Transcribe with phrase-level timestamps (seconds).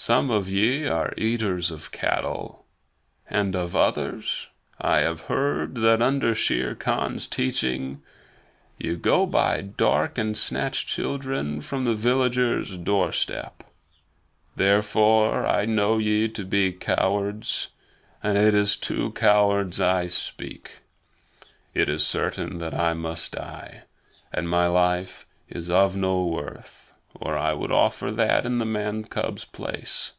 [0.00, 2.64] Some of ye are eaters of cattle,
[3.28, 4.48] and of others
[4.80, 8.00] I have heard that, under Shere Khan's teaching,
[8.78, 13.64] ye go by dark night and snatch children from the villager's doorstep.
[14.54, 17.70] Therefore I know ye to be cowards,
[18.22, 20.78] and it is to cowards I speak.
[21.74, 23.82] It is certain that I must die,
[24.32, 26.84] and my life is of no worth,
[27.20, 30.12] or I would offer that in the man cub's place.